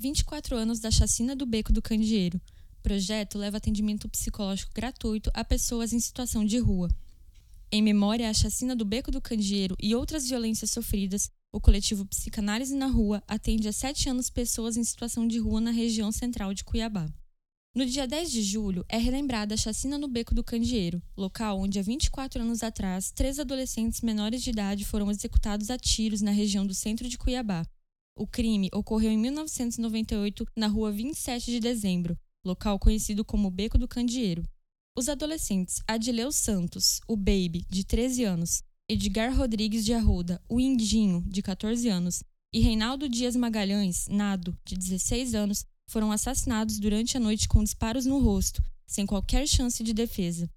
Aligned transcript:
24 0.00 0.56
anos 0.56 0.80
da 0.80 0.90
chacina 0.90 1.36
do 1.36 1.44
Beco 1.44 1.74
do 1.74 1.82
Candeeiro. 1.82 2.40
O 2.78 2.82
projeto 2.82 3.36
leva 3.36 3.58
atendimento 3.58 4.08
psicológico 4.08 4.72
gratuito 4.74 5.30
a 5.34 5.44
pessoas 5.44 5.92
em 5.92 6.00
situação 6.00 6.42
de 6.42 6.56
rua. 6.58 6.88
Em 7.70 7.82
memória 7.82 8.30
à 8.30 8.32
chacina 8.32 8.74
do 8.74 8.82
Beco 8.82 9.10
do 9.10 9.20
Candeeiro 9.20 9.76
e 9.78 9.94
outras 9.94 10.26
violências 10.26 10.70
sofridas, 10.70 11.30
o 11.52 11.60
coletivo 11.60 12.06
Psicanálise 12.06 12.74
na 12.74 12.86
Rua 12.86 13.22
atende 13.28 13.68
há 13.68 13.72
sete 13.72 14.08
anos 14.08 14.30
pessoas 14.30 14.78
em 14.78 14.84
situação 14.84 15.28
de 15.28 15.38
rua 15.38 15.60
na 15.60 15.70
região 15.70 16.10
central 16.10 16.54
de 16.54 16.64
Cuiabá. 16.64 17.06
No 17.74 17.84
dia 17.84 18.06
10 18.06 18.32
de 18.32 18.42
julho, 18.42 18.86
é 18.88 18.96
relembrada 18.96 19.52
a 19.52 19.58
chacina 19.58 19.98
no 19.98 20.08
Beco 20.08 20.34
do 20.34 20.42
Candeeiro, 20.42 21.02
local 21.14 21.60
onde 21.60 21.78
há 21.78 21.82
24 21.82 22.40
anos 22.40 22.62
atrás, 22.62 23.10
três 23.10 23.38
adolescentes 23.38 24.00
menores 24.00 24.42
de 24.42 24.48
idade 24.48 24.86
foram 24.86 25.10
executados 25.10 25.68
a 25.68 25.76
tiros 25.76 26.22
na 26.22 26.30
região 26.30 26.66
do 26.66 26.72
centro 26.72 27.06
de 27.06 27.18
Cuiabá. 27.18 27.66
O 28.16 28.26
crime 28.26 28.68
ocorreu 28.72 29.10
em 29.10 29.18
1998 29.18 30.46
na 30.56 30.66
rua 30.66 30.92
27 30.92 31.50
de 31.50 31.60
dezembro, 31.60 32.18
local 32.44 32.78
conhecido 32.78 33.24
como 33.24 33.50
Beco 33.50 33.78
do 33.78 33.88
Candeeiro. 33.88 34.44
Os 34.96 35.08
adolescentes 35.08 35.80
Adileu 35.86 36.32
Santos, 36.32 37.00
o 37.06 37.16
Baby, 37.16 37.64
de 37.68 37.84
13 37.84 38.24
anos, 38.24 38.62
Edgar 38.88 39.34
Rodrigues 39.34 39.84
de 39.84 39.94
Arruda, 39.94 40.42
o 40.48 40.58
Indinho, 40.58 41.22
de 41.26 41.42
14 41.42 41.88
anos, 41.88 42.22
e 42.52 42.60
Reinaldo 42.60 43.08
Dias 43.08 43.36
Magalhães, 43.36 44.08
Nado, 44.08 44.58
de 44.64 44.76
16 44.76 45.34
anos, 45.34 45.64
foram 45.86 46.10
assassinados 46.10 46.78
durante 46.78 47.16
a 47.16 47.20
noite 47.20 47.48
com 47.48 47.62
disparos 47.62 48.04
no 48.04 48.18
rosto, 48.18 48.62
sem 48.86 49.06
qualquer 49.06 49.46
chance 49.46 49.82
de 49.84 49.94
defesa. 49.94 50.50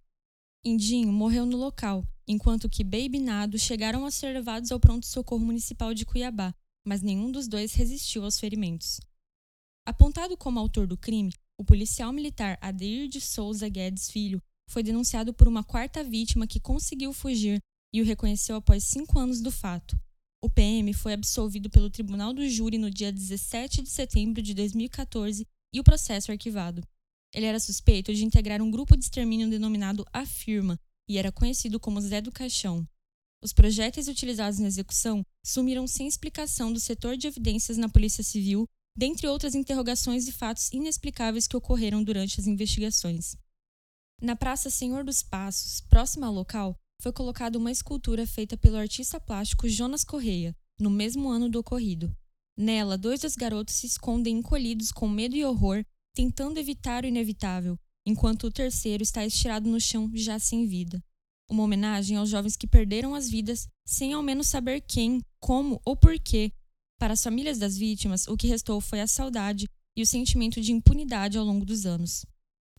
Indinho 0.66 1.12
morreu 1.12 1.46
no 1.46 1.58
local, 1.58 2.04
enquanto 2.28 2.70
que 2.70 2.84
Baby 2.84 3.18
e 3.18 3.20
Nado 3.20 3.60
chegaram 3.60 4.06
a 4.06 4.12
ser 4.12 4.34
levados 4.34 4.72
ao 4.72 4.80
pronto-socorro 4.80 5.46
municipal 5.46 5.94
de 5.94 6.06
Cuiabá, 6.06 6.56
mas 6.86 7.02
nenhum 7.02 7.32
dos 7.32 7.48
dois 7.48 7.74
resistiu 7.74 8.24
aos 8.24 8.40
ferimentos. 8.40 9.00
Apontado 9.86 10.38
como 10.38 10.60
autor 10.60 10.88
do 10.88 10.98
crime, 10.98 11.34
o 11.58 11.64
policial 11.64 12.12
militar 12.12 12.58
Adeir 12.62 13.08
de 13.08 13.20
Souza 13.20 13.68
Guedes 13.70 14.10
Filho 14.10 14.42
foi 14.70 14.82
denunciado 14.82 15.34
por 15.34 15.48
uma 15.48 15.64
quarta 15.64 16.04
vítima 16.04 16.48
que 16.48 16.60
conseguiu 16.60 17.14
fugir 17.14 17.60
e 17.94 18.02
o 18.02 18.06
reconheceu 18.06 18.56
após 18.56 18.84
cinco 18.86 19.20
anos 19.20 19.42
do 19.42 19.52
fato. 19.52 20.00
O 20.42 20.50
PM 20.50 20.94
foi 20.94 21.14
absolvido 21.14 21.70
pelo 21.70 21.90
Tribunal 21.90 22.34
do 22.34 22.48
Júri 22.50 22.78
no 22.78 22.90
dia 22.90 23.12
17 23.12 23.82
de 23.82 23.90
setembro 23.90 24.42
de 24.42 24.54
2014 24.54 25.48
e 25.74 25.80
o 25.80 25.84
processo 25.84 26.32
arquivado. 26.32 26.84
Ele 27.34 27.46
era 27.46 27.60
suspeito 27.60 28.14
de 28.14 28.26
integrar 28.26 28.62
um 28.62 28.70
grupo 28.70 28.98
de 28.98 29.04
extermínio 29.04 29.50
denominado 29.50 30.06
A 30.12 30.26
Firma 30.26 30.78
e 31.08 31.18
era 31.18 31.32
conhecido 31.32 31.80
como 31.80 32.02
Zé 32.02 32.22
do 32.22 32.32
Caixão. 32.32 32.88
Os 33.44 33.52
projéteis 33.52 34.08
utilizados 34.08 34.58
na 34.58 34.68
execução 34.68 35.22
sumiram 35.46 35.86
sem 35.86 36.08
explicação 36.08 36.72
do 36.72 36.80
setor 36.80 37.18
de 37.18 37.28
evidências 37.28 37.78
na 37.78 37.90
Polícia 37.90 38.24
Civil, 38.24 38.66
dentre 38.96 39.28
outras 39.28 39.54
interrogações 39.54 40.26
e 40.30 40.32
fatos 40.32 40.72
inexplicáveis 40.72 41.46
que 41.46 41.58
ocorreram 41.58 42.02
durante 42.02 42.40
as 42.40 42.48
investigações. 42.48 43.36
Na 44.22 44.34
Praça 44.34 44.70
Senhor 44.70 45.04
dos 45.04 45.22
Passos, 45.22 45.82
próxima 45.82 46.28
ao 46.28 46.34
local, 46.34 46.80
foi 47.02 47.12
colocada 47.12 47.58
uma 47.58 47.70
escultura 47.70 48.26
feita 48.26 48.56
pelo 48.56 48.78
artista 48.78 49.20
plástico 49.20 49.68
Jonas 49.68 50.06
Correia, 50.06 50.56
no 50.80 50.90
mesmo 50.90 51.30
ano 51.30 51.50
do 51.50 51.60
ocorrido. 51.60 52.16
Nela, 52.58 52.98
dois 52.98 53.20
dos 53.20 53.36
garotos 53.36 53.76
se 53.76 53.88
escondem 53.88 54.38
encolhidos 54.38 54.90
com 54.90 55.10
medo 55.10 55.36
e 55.36 55.44
horror, 55.44 55.84
tentando 56.16 56.60
evitar 56.60 57.04
o 57.04 57.08
inevitável, 57.08 57.78
enquanto 58.06 58.48
o 58.48 58.52
terceiro 58.52 59.04
está 59.04 59.26
estirado 59.26 59.70
no 59.70 59.82
chão, 59.82 60.10
já 60.14 60.40
sem 60.40 60.66
vida. 60.66 61.04
Uma 61.50 61.64
homenagem 61.64 62.18
aos 62.18 62.30
jovens 62.30 62.56
que 62.56 62.68
perderam 62.68 63.14
as 63.14 63.30
vidas 63.30 63.68
sem 63.86 64.14
ao 64.14 64.24
menos 64.24 64.48
saber 64.48 64.82
quem, 64.82 65.22
como 65.40 65.82
ou 65.86 65.96
porquê. 65.96 66.52
Para 67.00 67.14
as 67.14 67.24
famílias 67.24 67.58
das 67.58 67.78
vítimas, 67.78 68.28
o 68.28 68.38
que 68.38 68.48
restou 68.48 68.80
foi 68.80 69.02
a 69.02 69.08
saudade 69.08 69.68
e 69.96 70.02
o 70.02 70.08
sentimento 70.08 70.62
de 70.62 70.72
impunidade 70.72 71.38
ao 71.38 71.46
longo 71.46 71.66
dos 71.66 71.86
anos. 71.86 72.26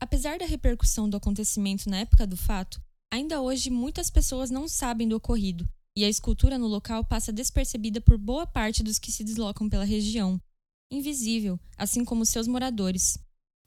Apesar 0.01 0.39
da 0.39 0.47
repercussão 0.47 1.09
do 1.09 1.17
acontecimento 1.17 1.89
na 1.89 1.99
época 1.99 2.27
do 2.27 2.37
fato, 2.37 2.83
Ainda 3.15 3.41
hoje, 3.41 3.71
muitas 3.71 4.11
pessoas 4.11 4.51
não 4.51 4.67
sabem 4.67 5.07
do 5.07 5.15
ocorrido, 5.15 5.69
e 5.97 6.05
a 6.05 6.09
escultura 6.09 6.59
no 6.59 6.67
local 6.67 7.05
passa 7.05 7.33
despercebida 7.33 8.01
por 8.01 8.19
boa 8.19 8.45
parte 8.45 8.83
dos 8.83 8.99
que 8.99 9.13
se 9.13 9.23
deslocam 9.23 9.69
pela 9.69 9.85
região. 9.85 10.37
Invisível, 10.91 11.57
assim 11.79 12.05
como 12.05 12.27
seus 12.27 12.49
moradores. 12.49 13.17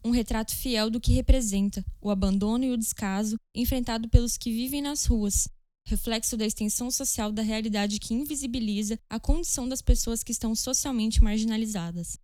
Um 0.07 0.11
retrato 0.11 0.55
fiel 0.55 0.89
do 0.89 1.01
que 1.01 1.11
representa 1.11 1.83
o 1.99 2.09
abandono 2.09 2.63
e 2.63 2.71
o 2.71 2.77
descaso 2.77 3.37
enfrentado 3.53 4.07
pelos 4.07 4.37
que 4.37 4.49
vivem 4.49 4.81
nas 4.81 5.03
ruas, 5.03 5.49
reflexo 5.85 6.37
da 6.37 6.45
extensão 6.45 6.89
social 6.89 7.29
da 7.29 7.41
realidade 7.41 7.99
que 7.99 8.13
invisibiliza 8.13 8.97
a 9.09 9.19
condição 9.19 9.67
das 9.67 9.81
pessoas 9.81 10.23
que 10.23 10.31
estão 10.31 10.55
socialmente 10.55 11.21
marginalizadas. 11.21 12.17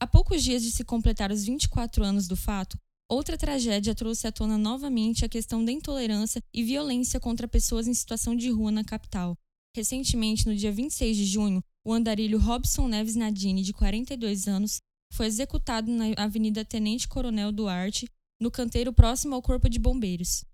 Há 0.00 0.06
poucos 0.06 0.42
dias 0.42 0.62
de 0.62 0.70
se 0.70 0.82
completar 0.82 1.30
os 1.30 1.44
24 1.44 2.02
anos 2.02 2.26
do 2.26 2.38
fato, 2.38 2.78
Outra 3.06 3.36
tragédia 3.36 3.94
trouxe 3.94 4.26
à 4.26 4.32
tona 4.32 4.56
novamente 4.56 5.22
a 5.22 5.28
questão 5.28 5.62
da 5.62 5.70
intolerância 5.70 6.42
e 6.54 6.64
violência 6.64 7.20
contra 7.20 7.46
pessoas 7.46 7.86
em 7.86 7.94
situação 7.94 8.34
de 8.34 8.50
rua 8.50 8.72
na 8.72 8.82
capital. 8.82 9.38
Recentemente, 9.76 10.46
no 10.46 10.56
dia 10.56 10.72
26 10.72 11.16
de 11.16 11.26
junho, 11.26 11.62
o 11.84 11.92
andarilho 11.92 12.38
Robson 12.38 12.88
Neves 12.88 13.14
Nadine, 13.14 13.62
de 13.62 13.72
42 13.72 14.48
anos, 14.48 14.80
foi 15.16 15.26
executado 15.26 15.90
na 15.90 16.04
Avenida 16.18 16.62
Tenente 16.62 17.08
Coronel 17.08 17.50
Duarte, 17.50 18.06
no 18.38 18.50
canteiro 18.50 18.92
próximo 18.92 19.34
ao 19.34 19.40
Corpo 19.40 19.66
de 19.66 19.78
Bombeiros. 19.78 20.44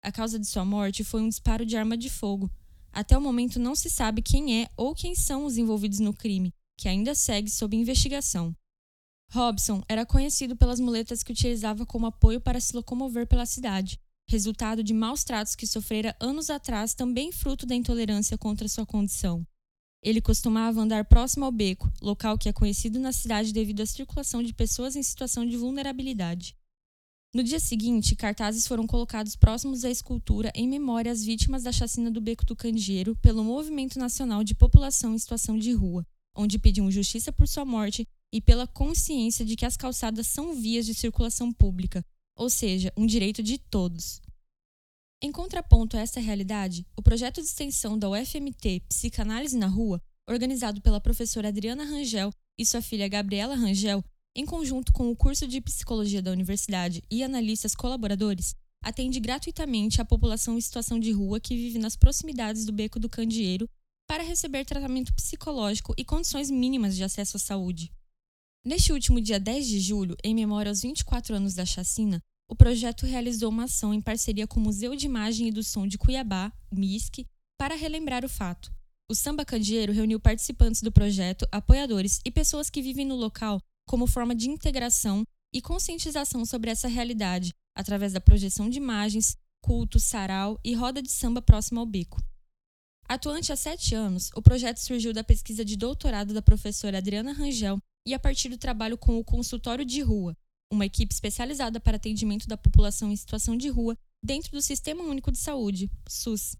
A 0.00 0.12
causa 0.12 0.38
de 0.38 0.46
sua 0.46 0.64
morte 0.64 1.02
foi 1.02 1.20
um 1.20 1.28
disparo 1.28 1.66
de 1.66 1.76
arma 1.76 1.96
de 1.96 2.08
fogo. 2.08 2.48
Até 2.92 3.18
o 3.18 3.20
momento 3.20 3.58
não 3.58 3.74
se 3.74 3.90
sabe 3.90 4.22
quem 4.22 4.62
é 4.62 4.68
ou 4.76 4.94
quem 4.94 5.16
são 5.16 5.44
os 5.44 5.58
envolvidos 5.58 5.98
no 5.98 6.14
crime, 6.14 6.54
que 6.78 6.88
ainda 6.88 7.16
segue 7.16 7.50
sob 7.50 7.76
investigação. 7.76 8.54
Robson 9.32 9.82
era 9.88 10.06
conhecido 10.06 10.54
pelas 10.54 10.78
muletas 10.78 11.24
que 11.24 11.32
utilizava 11.32 11.84
como 11.84 12.06
apoio 12.06 12.40
para 12.40 12.60
se 12.60 12.76
locomover 12.76 13.26
pela 13.26 13.44
cidade, 13.44 13.98
resultado 14.28 14.84
de 14.84 14.94
maus 14.94 15.24
tratos 15.24 15.56
que 15.56 15.66
sofrera 15.66 16.14
anos 16.20 16.48
atrás, 16.48 16.94
também 16.94 17.32
fruto 17.32 17.66
da 17.66 17.74
intolerância 17.74 18.38
contra 18.38 18.68
sua 18.68 18.86
condição. 18.86 19.44
Ele 20.02 20.20
costumava 20.20 20.80
andar 20.80 21.04
próximo 21.04 21.44
ao 21.44 21.52
beco, 21.52 21.92
local 22.02 22.36
que 22.36 22.48
é 22.48 22.52
conhecido 22.52 22.98
na 22.98 23.12
cidade 23.12 23.52
devido 23.52 23.82
à 23.82 23.86
circulação 23.86 24.42
de 24.42 24.52
pessoas 24.52 24.96
em 24.96 25.02
situação 25.02 25.46
de 25.46 25.56
vulnerabilidade. 25.56 26.56
No 27.34 27.42
dia 27.42 27.60
seguinte, 27.60 28.16
cartazes 28.16 28.66
foram 28.66 28.86
colocados 28.86 29.36
próximos 29.36 29.84
à 29.84 29.90
escultura 29.90 30.52
em 30.54 30.68
memória 30.68 31.10
às 31.10 31.24
vítimas 31.24 31.62
da 31.62 31.72
chacina 31.72 32.10
do 32.10 32.20
Beco 32.20 32.44
do 32.44 32.56
Candeeiro 32.56 33.16
pelo 33.22 33.44
Movimento 33.44 33.98
Nacional 33.98 34.44
de 34.44 34.54
População 34.54 35.14
em 35.14 35.18
Situação 35.18 35.56
de 35.56 35.72
Rua, 35.72 36.04
onde 36.36 36.58
pediam 36.58 36.90
justiça 36.90 37.32
por 37.32 37.46
sua 37.46 37.64
morte 37.64 38.06
e 38.32 38.40
pela 38.40 38.66
consciência 38.66 39.46
de 39.46 39.56
que 39.56 39.64
as 39.64 39.76
calçadas 39.76 40.26
são 40.26 40.54
vias 40.54 40.84
de 40.84 40.94
circulação 40.94 41.52
pública, 41.52 42.04
ou 42.36 42.50
seja, 42.50 42.92
um 42.96 43.06
direito 43.06 43.42
de 43.42 43.56
todos. 43.56 44.20
Em 45.24 45.30
contraponto 45.30 45.96
a 45.96 46.00
essa 46.00 46.18
realidade, 46.18 46.84
o 46.96 47.02
projeto 47.02 47.40
de 47.40 47.46
extensão 47.46 47.96
da 47.96 48.10
UFMT 48.10 48.80
Psicanálise 48.88 49.56
na 49.56 49.68
Rua, 49.68 50.02
organizado 50.28 50.82
pela 50.82 51.00
professora 51.00 51.46
Adriana 51.46 51.84
Rangel 51.84 52.32
e 52.58 52.66
sua 52.66 52.82
filha 52.82 53.06
Gabriela 53.06 53.54
Rangel, 53.54 54.04
em 54.34 54.44
conjunto 54.44 54.92
com 54.92 55.08
o 55.08 55.14
curso 55.14 55.46
de 55.46 55.60
psicologia 55.60 56.20
da 56.20 56.32
universidade 56.32 57.04
e 57.08 57.22
analistas 57.22 57.72
colaboradores, 57.72 58.56
atende 58.82 59.20
gratuitamente 59.20 60.00
a 60.00 60.04
população 60.04 60.58
em 60.58 60.60
situação 60.60 60.98
de 60.98 61.12
rua 61.12 61.38
que 61.38 61.54
vive 61.54 61.78
nas 61.78 61.94
proximidades 61.94 62.64
do 62.64 62.72
Beco 62.72 62.98
do 62.98 63.08
Candeeiro 63.08 63.70
para 64.08 64.24
receber 64.24 64.64
tratamento 64.64 65.14
psicológico 65.14 65.94
e 65.96 66.04
condições 66.04 66.50
mínimas 66.50 66.96
de 66.96 67.04
acesso 67.04 67.36
à 67.36 67.40
saúde. 67.40 67.92
Neste 68.64 68.92
último 68.92 69.20
dia 69.20 69.38
10 69.38 69.68
de 69.68 69.78
julho, 69.78 70.16
em 70.24 70.34
memória 70.34 70.70
aos 70.70 70.82
24 70.82 71.36
anos 71.36 71.54
da 71.54 71.64
chacina, 71.64 72.20
o 72.52 72.54
projeto 72.54 73.06
realizou 73.06 73.48
uma 73.48 73.64
ação 73.64 73.94
em 73.94 74.00
parceria 74.02 74.46
com 74.46 74.60
o 74.60 74.62
Museu 74.62 74.94
de 74.94 75.06
Imagem 75.06 75.48
e 75.48 75.50
do 75.50 75.62
Som 75.62 75.86
de 75.86 75.96
Cuiabá, 75.96 76.52
MISC, 76.70 77.26
para 77.58 77.74
relembrar 77.74 78.26
o 78.26 78.28
fato. 78.28 78.70
O 79.10 79.14
Samba 79.14 79.42
Candeeiro 79.42 79.90
reuniu 79.90 80.20
participantes 80.20 80.82
do 80.82 80.92
projeto, 80.92 81.48
apoiadores 81.50 82.20
e 82.26 82.30
pessoas 82.30 82.68
que 82.68 82.82
vivem 82.82 83.06
no 83.06 83.16
local 83.16 83.58
como 83.88 84.06
forma 84.06 84.34
de 84.34 84.50
integração 84.50 85.24
e 85.50 85.62
conscientização 85.62 86.44
sobre 86.44 86.70
essa 86.70 86.88
realidade, 86.88 87.54
através 87.74 88.12
da 88.12 88.20
projeção 88.20 88.68
de 88.68 88.76
imagens, 88.76 89.34
culto, 89.62 89.98
sarau 89.98 90.60
e 90.62 90.74
roda 90.74 91.00
de 91.00 91.10
samba 91.10 91.40
próxima 91.40 91.80
ao 91.80 91.86
beco. 91.86 92.22
Atuante 93.08 93.50
há 93.50 93.56
sete 93.56 93.94
anos, 93.94 94.30
o 94.36 94.42
projeto 94.42 94.76
surgiu 94.76 95.14
da 95.14 95.24
pesquisa 95.24 95.64
de 95.64 95.74
doutorado 95.74 96.34
da 96.34 96.42
professora 96.42 96.98
Adriana 96.98 97.32
Rangel 97.32 97.78
e 98.06 98.12
a 98.12 98.18
partir 98.18 98.50
do 98.50 98.58
trabalho 98.58 98.98
com 98.98 99.18
o 99.18 99.24
Consultório 99.24 99.86
de 99.86 100.02
Rua, 100.02 100.36
uma 100.72 100.86
equipe 100.86 101.12
especializada 101.12 101.78
para 101.78 101.96
atendimento 101.96 102.48
da 102.48 102.56
população 102.56 103.12
em 103.12 103.16
situação 103.16 103.56
de 103.56 103.68
rua 103.68 103.96
dentro 104.24 104.50
do 104.50 104.62
Sistema 104.62 105.04
Único 105.04 105.30
de 105.30 105.38
Saúde, 105.38 105.90
SUS. 106.08 106.56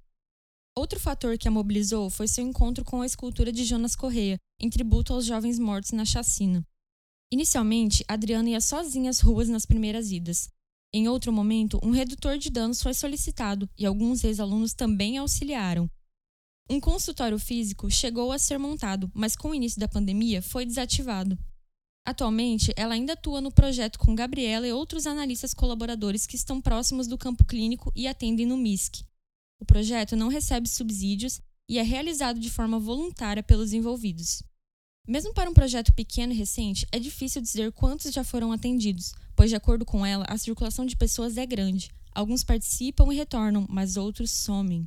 Outro 0.77 1.01
fator 1.01 1.37
que 1.39 1.49
a 1.49 1.51
mobilizou 1.51 2.09
foi 2.11 2.29
seu 2.29 2.47
encontro 2.47 2.85
com 2.85 3.03
a 3.03 3.07
escultura 3.07 3.53
de 3.53 3.65
Jonas 3.65 3.97
Correia, 3.97 4.39
em 4.61 4.71
tributo 4.71 5.13
aos 5.13 5.25
jovens 5.25 5.59
mortos 5.59 5.93
na 5.93 6.05
chacina. 6.05 6.65
Inicialmente, 7.33 8.05
Adriana 8.07 8.51
ia 8.51 8.61
sozinha 8.61 9.11
às 9.11 9.21
ruas 9.21 9.49
nas 9.49 9.67
primeiras 9.67 10.11
idas. 10.11 10.49
Em 10.95 11.09
outro 11.09 11.33
momento, 11.33 11.81
um 11.83 11.91
redutor 11.91 12.39
de 12.39 12.51
danos 12.51 12.83
foi 12.83 12.95
solicitado 12.95 13.69
e 13.79 13.87
alguns 13.87 14.23
ex-alunos 14.25 14.75
também 14.75 15.17
auxiliaram, 15.17 15.91
um 16.71 16.81
consultório 16.81 17.39
físico 17.39 17.91
chegou 17.91 18.33
a 18.33 18.39
ser 18.39 18.59
montado, 18.59 19.11
mas 19.15 19.37
com 19.37 19.51
o 19.51 19.55
início 19.55 19.79
da 19.79 19.89
pandemia 19.89 20.41
foi 20.41 20.65
desativado. 20.65 21.39
Atualmente, 22.05 22.73
ela 22.77 22.95
ainda 22.95 23.13
atua 23.13 23.41
no 23.41 23.53
projeto 23.53 23.99
com 23.99 24.15
Gabriela 24.15 24.67
e 24.67 24.73
outros 24.73 25.07
analistas 25.07 25.55
colaboradores 25.55 26.27
que 26.27 26.35
estão 26.35 26.61
próximos 26.61 27.07
do 27.07 27.17
campo 27.17 27.45
clínico 27.45 27.93
e 27.95 28.09
atendem 28.09 28.45
no 28.45 28.57
MISC. 28.57 29.05
O 29.61 29.65
projeto 29.65 30.17
não 30.17 30.27
recebe 30.27 30.69
subsídios 30.69 31.41
e 31.69 31.79
é 31.79 31.83
realizado 31.83 32.41
de 32.41 32.51
forma 32.51 32.81
voluntária 32.81 33.43
pelos 33.43 33.73
envolvidos. 33.73 34.43
Mesmo 35.07 35.33
para 35.33 35.49
um 35.49 35.55
projeto 35.55 35.93
pequeno 35.93 36.33
e 36.33 36.37
recente, 36.37 36.87
é 36.91 36.99
difícil 36.99 37.41
dizer 37.41 37.73
quantos 37.73 38.13
já 38.13 38.25
foram 38.25 38.53
atendidos, 38.53 39.15
pois, 39.37 39.51
de 39.51 39.57
acordo 39.57 39.85
com 39.85 40.05
ela, 40.05 40.25
a 40.29 40.37
circulação 40.37 40.85
de 40.85 40.97
pessoas 40.97 41.37
é 41.37 41.47
grande. 41.47 41.91
Alguns 42.13 42.45
participam 42.45 43.13
e 43.13 43.17
retornam, 43.17 43.67
mas 43.69 43.97
outros 43.97 44.31
somem. 44.31 44.87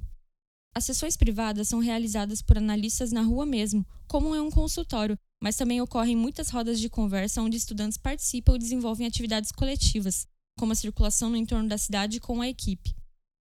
As 0.73 0.83
sessões 0.83 1.15
privadas 1.15 1.69
são 1.69 1.79
realizadas 1.79 2.41
por 2.41 2.57
analistas 2.57 3.11
na 3.11 3.21
rua 3.21 3.45
mesmo, 3.45 3.85
como 4.07 4.35
em 4.35 4.39
um 4.39 4.51
consultório, 4.51 5.17
mas 5.45 5.55
também 5.55 5.79
ocorrem 5.79 6.15
muitas 6.15 6.49
rodas 6.49 6.79
de 6.79 6.89
conversa 6.89 7.39
onde 7.39 7.55
estudantes 7.55 7.99
participam 7.99 8.55
e 8.55 8.57
desenvolvem 8.57 9.05
atividades 9.05 9.51
coletivas, 9.51 10.25
como 10.57 10.71
a 10.71 10.75
circulação 10.75 11.29
no 11.29 11.37
entorno 11.37 11.69
da 11.69 11.77
cidade 11.77 12.19
com 12.19 12.41
a 12.41 12.49
equipe. 12.49 12.95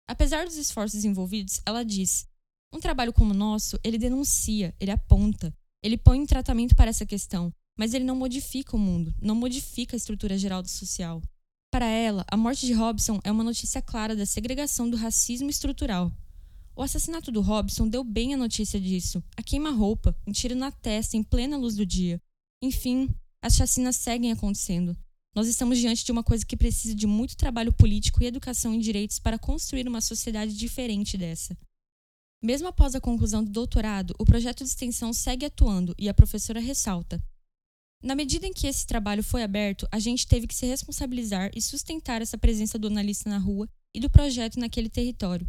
Apesar 0.06 0.46
dos 0.46 0.58
esforços 0.58 1.06
envolvidos, 1.06 1.62
ela 1.66 1.86
diz: 1.86 2.28
um 2.74 2.82
trabalho 2.82 3.14
como 3.14 3.32
o 3.32 3.38
nosso, 3.38 3.80
ele 3.82 3.98
denuncia, 3.98 4.76
ele 4.78 4.92
aponta, 4.92 5.56
ele 5.82 5.96
põe 5.96 6.18
em 6.18 6.26
tratamento 6.26 6.76
para 6.76 6.90
essa 6.90 7.06
questão, 7.06 7.50
mas 7.80 7.94
ele 7.94 8.04
não 8.04 8.18
modifica 8.18 8.76
o 8.76 8.80
mundo, 8.80 9.16
não 9.22 9.34
modifica 9.34 9.96
a 9.96 9.98
estrutura 9.98 10.38
geral 10.38 10.62
do 10.62 10.68
social. 10.68 11.22
Para 11.72 11.86
ela, 11.86 12.26
a 12.30 12.36
morte 12.36 12.66
de 12.66 12.74
Robson 12.74 13.22
é 13.24 13.32
uma 13.32 13.44
notícia 13.44 13.82
clara 13.82 14.18
da 14.18 14.26
segregação 14.26 14.90
do 14.90 14.98
racismo 14.98 15.50
estrutural, 15.50 16.12
o 16.76 16.82
assassinato 16.82 17.32
do 17.32 17.42
Robson 17.42 17.88
deu 17.88 18.04
bem 18.04 18.34
a 18.34 18.38
notícia 18.38 18.80
disso. 18.80 19.24
A 19.38 19.42
queima-roupa, 19.42 20.16
um 20.28 20.32
tiro 20.32 20.56
na 20.56 20.72
testa 20.72 21.16
em 21.16 21.24
plena 21.24 21.58
luz 21.58 21.76
do 21.76 21.86
dia. 21.86 22.22
Enfim, 22.62 23.10
as 23.42 23.56
chacinas 23.56 23.96
seguem 23.96 24.32
acontecendo. 24.32 24.98
Nós 25.34 25.48
estamos 25.48 25.80
diante 25.80 26.04
de 26.04 26.12
uma 26.12 26.24
coisa 26.24 26.46
que 26.46 26.58
precisa 26.58 26.94
de 26.94 27.08
muito 27.08 27.38
trabalho 27.38 27.72
político 27.72 28.22
e 28.22 28.26
educação 28.26 28.74
em 28.74 28.80
direitos 28.80 29.20
para 29.20 29.40
construir 29.40 29.88
uma 29.88 30.02
sociedade 30.02 30.56
diferente 30.56 31.18
dessa. 31.18 31.58
Mesmo 32.44 32.68
após 32.68 32.94
a 32.94 33.02
conclusão 33.02 33.44
do 33.44 33.52
doutorado, 33.52 34.14
o 34.20 34.26
projeto 34.26 34.64
de 34.64 34.70
extensão 34.70 35.14
segue 35.14 35.46
atuando 35.46 35.96
e 35.98 36.08
a 36.08 36.14
professora 36.14 36.60
ressalta: 36.60 37.22
Na 38.04 38.16
medida 38.16 38.46
em 38.46 38.54
que 38.54 38.68
esse 38.68 38.86
trabalho 38.86 39.24
foi 39.24 39.44
aberto, 39.44 39.88
a 39.92 40.00
gente 40.00 40.28
teve 40.28 40.48
que 40.48 40.56
se 40.56 40.66
responsabilizar 40.66 41.52
e 41.56 41.62
sustentar 41.62 42.22
essa 42.22 42.38
presença 42.38 42.78
do 42.78 42.88
analista 42.88 43.30
na 43.30 43.38
rua 43.38 43.68
e 43.94 44.00
do 44.00 44.10
projeto 44.10 44.60
naquele 44.60 44.90
território. 44.90 45.48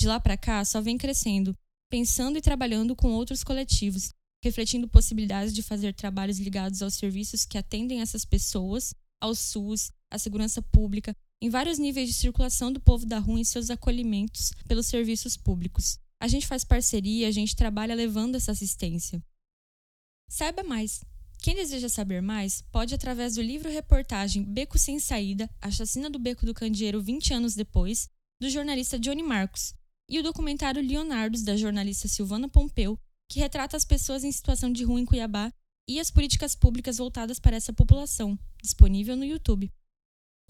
De 0.00 0.08
lá 0.08 0.18
para 0.18 0.34
cá, 0.34 0.64
só 0.64 0.80
vem 0.80 0.96
crescendo, 0.96 1.54
pensando 1.90 2.38
e 2.38 2.40
trabalhando 2.40 2.96
com 2.96 3.12
outros 3.12 3.44
coletivos, 3.44 4.14
refletindo 4.42 4.88
possibilidades 4.88 5.52
de 5.52 5.62
fazer 5.62 5.92
trabalhos 5.92 6.38
ligados 6.38 6.80
aos 6.80 6.94
serviços 6.94 7.44
que 7.44 7.58
atendem 7.58 8.00
essas 8.00 8.24
pessoas, 8.24 8.94
ao 9.20 9.34
SUS, 9.34 9.92
à 10.10 10.18
segurança 10.18 10.62
pública, 10.62 11.14
em 11.38 11.50
vários 11.50 11.78
níveis 11.78 12.08
de 12.08 12.14
circulação 12.14 12.72
do 12.72 12.80
povo 12.80 13.04
da 13.04 13.18
rua 13.18 13.40
em 13.40 13.44
seus 13.44 13.68
acolhimentos 13.68 14.52
pelos 14.66 14.86
serviços 14.86 15.36
públicos. 15.36 15.98
A 16.18 16.26
gente 16.26 16.46
faz 16.46 16.64
parceria, 16.64 17.28
a 17.28 17.30
gente 17.30 17.54
trabalha 17.54 17.94
levando 17.94 18.36
essa 18.36 18.52
assistência. 18.52 19.22
Saiba 20.30 20.62
mais. 20.62 21.04
Quem 21.42 21.54
deseja 21.54 21.90
saber 21.90 22.22
mais, 22.22 22.62
pode 22.72 22.94
através 22.94 23.34
do 23.34 23.42
livro-reportagem 23.42 24.44
Beco 24.44 24.78
Sem 24.78 24.98
Saída, 24.98 25.50
A 25.60 25.70
Chacina 25.70 26.08
do 26.08 26.18
Beco 26.18 26.46
do 26.46 26.54
Candeeiro 26.54 27.02
20 27.02 27.34
anos 27.34 27.54
depois, 27.54 28.08
do 28.40 28.48
jornalista 28.48 28.98
Johnny 28.98 29.22
Marcos, 29.22 29.74
e 30.10 30.18
o 30.18 30.22
documentário 30.24 30.82
Leonardos, 30.82 31.42
da 31.42 31.56
jornalista 31.56 32.08
Silvana 32.08 32.48
Pompeu, 32.48 32.98
que 33.30 33.38
retrata 33.38 33.76
as 33.76 33.84
pessoas 33.84 34.24
em 34.24 34.32
situação 34.32 34.72
de 34.72 34.82
rua 34.82 35.00
em 35.00 35.06
Cuiabá 35.06 35.52
e 35.88 36.00
as 36.00 36.10
políticas 36.10 36.56
públicas 36.56 36.98
voltadas 36.98 37.38
para 37.38 37.56
essa 37.56 37.72
população, 37.72 38.36
disponível 38.60 39.16
no 39.16 39.24
YouTube. 39.24 39.72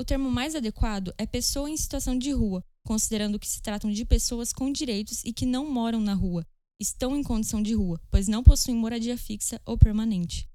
O 0.01 0.05
termo 0.05 0.31
mais 0.31 0.55
adequado 0.55 1.13
é 1.19 1.27
pessoa 1.27 1.69
em 1.69 1.77
situação 1.77 2.17
de 2.17 2.33
rua, 2.33 2.65
considerando 2.87 3.39
que 3.39 3.47
se 3.47 3.61
tratam 3.61 3.91
de 3.91 4.03
pessoas 4.07 4.51
com 4.51 4.73
direitos 4.73 5.23
e 5.27 5.33
que 5.33 5.45
não 5.45 5.71
moram 5.71 6.01
na 6.01 6.15
rua, 6.15 6.47
estão 6.81 7.15
em 7.15 7.23
condição 7.23 7.63
de 7.63 7.75
rua, 7.75 8.01
pois 8.11 8.27
não 8.27 8.43
possuem 8.43 8.79
moradia 8.79 9.19
fixa 9.19 9.61
ou 9.67 9.77
permanente. 9.77 10.49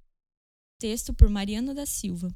Texto 0.80 1.14
por 1.14 1.30
Mariana 1.30 1.76
da 1.76 1.86
Silva. 1.86 2.36